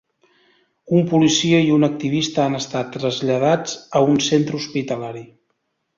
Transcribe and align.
Un 0.99 1.03
policia 1.11 1.59
i 1.67 1.69
un 1.75 1.87
activista 1.89 2.43
han 2.45 2.61
estat 2.61 2.91
traslladats 2.97 3.77
a 4.01 4.05
un 4.11 4.19
centre 4.33 4.63
hospitalari. 4.63 5.23